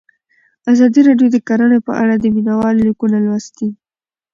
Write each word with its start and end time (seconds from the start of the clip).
ازادي 0.71 1.01
راډیو 1.07 1.27
د 1.31 1.37
کرهنه 1.47 1.79
په 1.87 1.91
اړه 2.01 2.15
د 2.17 2.25
مینه 2.35 2.53
والو 2.59 2.81
لیکونه 2.87 3.17
لوستي. 3.25 3.69